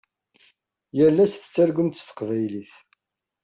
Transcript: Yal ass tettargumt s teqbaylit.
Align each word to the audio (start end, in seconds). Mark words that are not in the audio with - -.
Yal 0.97 1.17
ass 1.23 1.33
tettargumt 1.35 1.99
s 1.99 2.03
teqbaylit. 2.03 2.71